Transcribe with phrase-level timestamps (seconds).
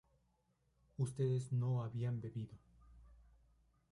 [0.97, 2.55] ustedes no habían bebido